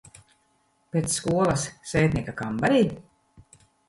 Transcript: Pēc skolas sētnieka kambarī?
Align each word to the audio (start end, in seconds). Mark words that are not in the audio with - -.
Pēc 0.95 1.11
skolas 1.17 1.65
sētnieka 1.91 2.33
kambarī? 2.39 2.81